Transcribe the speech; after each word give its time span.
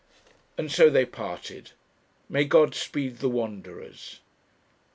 And 0.57 0.71
so 0.71 0.89
they 0.89 1.05
parted. 1.05 1.73
May 2.27 2.43
God 2.45 2.73
speed 2.73 3.19
the 3.19 3.29
wanderers! 3.29 4.19